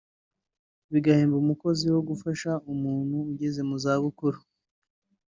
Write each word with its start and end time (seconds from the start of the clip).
bigahemba 0.91 1.35
umukozi 1.39 1.85
wo 1.93 2.01
gufasha 2.09 2.51
umuntu 2.73 3.17
ugeze 3.31 3.61
mu 3.69 3.75
zabukuru 3.83 4.39